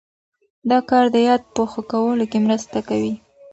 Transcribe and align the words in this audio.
دا 0.69 0.79
کار 0.89 1.05
د 1.13 1.15
یاد 1.27 1.41
په 1.55 1.63
ښه 1.71 1.81
کولو 1.91 2.25
کې 2.31 2.39
مرسته 2.45 2.77
کوي. 2.89 3.13